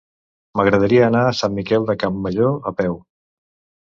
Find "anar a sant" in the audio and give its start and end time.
1.07-1.53